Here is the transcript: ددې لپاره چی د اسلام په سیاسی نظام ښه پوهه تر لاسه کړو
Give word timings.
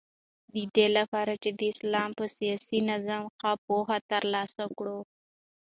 ددې 0.55 0.87
لپاره 0.97 1.33
چی 1.41 1.49
د 1.59 1.61
اسلام 1.73 2.09
په 2.17 2.25
سیاسی 2.37 2.79
نظام 2.91 3.23
ښه 3.37 3.51
پوهه 3.65 3.97
تر 4.09 4.23
لاسه 4.33 4.63
کړو 4.77 4.99